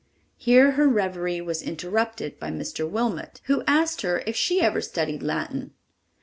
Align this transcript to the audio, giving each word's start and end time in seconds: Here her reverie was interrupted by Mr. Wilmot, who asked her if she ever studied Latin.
Here 0.37 0.71
her 0.71 0.87
reverie 0.87 1.41
was 1.41 1.61
interrupted 1.61 2.39
by 2.39 2.49
Mr. 2.49 2.89
Wilmot, 2.89 3.39
who 3.43 3.61
asked 3.67 4.01
her 4.01 4.23
if 4.25 4.35
she 4.35 4.59
ever 4.59 4.81
studied 4.81 5.21
Latin. 5.21 5.75